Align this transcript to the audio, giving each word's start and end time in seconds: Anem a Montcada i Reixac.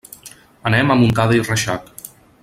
Anem 0.69 0.89
a 0.89 0.97
Montcada 1.01 1.37
i 1.41 1.45
Reixac. 1.49 1.93